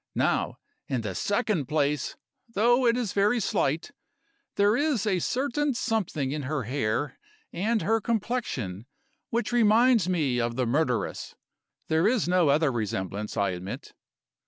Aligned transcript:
Now 0.15 0.57
in 0.87 1.01
the 1.01 1.13
second 1.13 1.67
place 1.67 2.15
though 2.55 2.87
it 2.87 2.97
is 2.97 3.13
very 3.13 3.39
slight, 3.39 3.91
there 4.55 4.75
is 4.75 5.05
a 5.05 5.19
certain 5.19 5.75
something 5.75 6.31
in 6.31 6.41
her 6.41 6.63
hair 6.63 7.19
and 7.53 7.83
her 7.83 8.01
complexion 8.01 8.87
which 9.29 9.51
reminds 9.51 10.09
me 10.09 10.39
of 10.41 10.55
the 10.55 10.65
murderess: 10.65 11.35
there 11.87 12.07
is 12.07 12.27
no 12.27 12.49
other 12.49 12.71
resemblance, 12.71 13.37
I 13.37 13.51
admit. 13.51 13.93